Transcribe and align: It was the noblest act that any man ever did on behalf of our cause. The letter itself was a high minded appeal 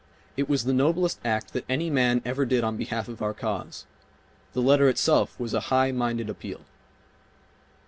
It 0.35 0.49
was 0.49 0.63
the 0.63 0.73
noblest 0.73 1.19
act 1.23 1.53
that 1.53 1.63
any 1.69 1.91
man 1.91 2.23
ever 2.25 2.43
did 2.43 2.63
on 2.63 2.75
behalf 2.75 3.07
of 3.07 3.21
our 3.21 3.35
cause. 3.35 3.85
The 4.53 4.61
letter 4.63 4.89
itself 4.89 5.39
was 5.39 5.53
a 5.53 5.59
high 5.69 5.91
minded 5.91 6.27
appeal 6.27 6.61